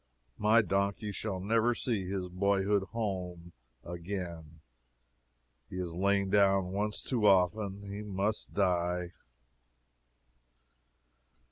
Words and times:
My 0.39 0.63
donkey 0.63 1.11
shall 1.11 1.39
never 1.39 1.75
see 1.75 2.07
his 2.09 2.27
boyhood's 2.27 2.87
home 2.89 3.51
again. 3.83 4.61
He 5.69 5.77
has 5.77 5.93
lain 5.93 6.31
down 6.31 6.71
once 6.71 7.03
too 7.03 7.27
often. 7.27 7.83
He 7.87 8.01
must 8.01 8.51
die. 8.55 9.11